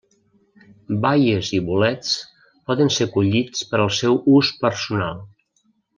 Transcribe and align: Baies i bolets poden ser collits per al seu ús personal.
Baies 1.03 1.51
i 1.57 1.59
bolets 1.67 2.15
poden 2.71 2.91
ser 2.97 3.09
collits 3.19 3.69
per 3.73 3.83
al 3.85 3.93
seu 3.99 4.19
ús 4.39 4.51
personal. 4.65 5.21